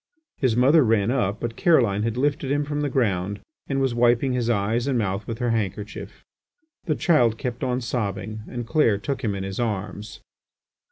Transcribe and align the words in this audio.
His 0.39 0.55
mother 0.55 0.83
ran 0.83 1.11
up, 1.11 1.39
but 1.39 1.55
Caroline 1.55 2.01
had 2.01 2.17
lifted 2.17 2.49
him 2.49 2.63
from 2.65 2.81
the 2.81 2.89
ground 2.89 3.39
and 3.67 3.79
was 3.79 3.93
wiping 3.93 4.33
his 4.33 4.49
eyes 4.49 4.87
and 4.87 4.97
mouth 4.97 5.27
with 5.27 5.37
her 5.37 5.51
handkerchief. 5.51 6.23
The 6.85 6.95
child 6.95 7.37
kept 7.37 7.63
on 7.63 7.81
sobbing 7.81 8.41
and 8.47 8.65
Clair 8.65 8.97
took 8.97 9.23
him 9.23 9.35
in 9.35 9.43
his 9.43 9.59
arms. 9.59 10.19